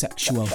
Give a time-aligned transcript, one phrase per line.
[0.00, 0.46] Textual.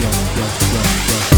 [0.00, 1.29] go, go, go, go.